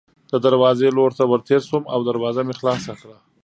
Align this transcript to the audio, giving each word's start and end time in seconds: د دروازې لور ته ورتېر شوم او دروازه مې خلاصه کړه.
د 0.31 0.33
دروازې 0.45 0.87
لور 0.97 1.11
ته 1.17 1.23
ورتېر 1.31 1.61
شوم 1.69 1.83
او 1.93 1.99
دروازه 2.09 2.41
مې 2.47 2.53
خلاصه 2.59 2.93
کړه. 3.01 3.17